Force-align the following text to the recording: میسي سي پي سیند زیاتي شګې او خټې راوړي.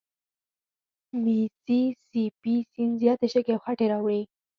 میسي 1.23 1.81
سي 2.07 2.23
پي 2.41 2.53
سیند 2.71 2.93
زیاتي 3.01 3.27
شګې 3.33 3.51
او 3.55 3.61
خټې 3.63 3.85
راوړي. 3.91 4.21